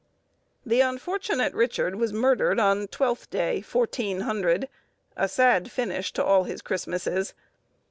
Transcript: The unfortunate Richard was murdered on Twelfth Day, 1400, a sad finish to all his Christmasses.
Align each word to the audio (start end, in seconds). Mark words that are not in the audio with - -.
The 0.65 0.81
unfortunate 0.81 1.53
Richard 1.53 1.93
was 1.95 2.11
murdered 2.11 2.59
on 2.59 2.87
Twelfth 2.87 3.29
Day, 3.29 3.61
1400, 3.61 4.67
a 5.15 5.27
sad 5.27 5.69
finish 5.69 6.11
to 6.13 6.23
all 6.25 6.45
his 6.45 6.63
Christmasses. 6.63 7.35